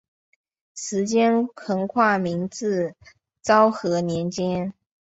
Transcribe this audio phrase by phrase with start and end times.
[0.75, 2.95] 时间横跨明治至
[3.43, 4.73] 昭和年间。